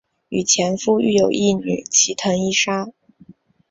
[0.29, 2.87] 与前夫育有一女齐藤依纱。